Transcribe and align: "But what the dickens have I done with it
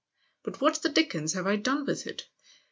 "But 0.43 0.59
what 0.59 0.81
the 0.81 0.89
dickens 0.89 1.33
have 1.33 1.45
I 1.45 1.57
done 1.57 1.85
with 1.85 2.07
it 2.07 2.25